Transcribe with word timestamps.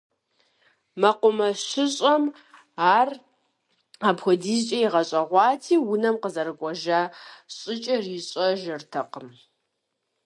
МэкъумэшыщӀэм 1.01 2.23
ар 2.97 3.09
апхуэдизкӀэ 4.09 4.77
игъэщӀэгъуати, 4.85 5.75
унэм 5.91 6.15
къызэрыкӀуэжа 6.21 7.01
щӀыкӀэр 7.55 8.05
ищӀэжыртэкъым. 8.17 9.29